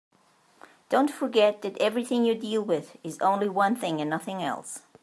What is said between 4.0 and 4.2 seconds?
and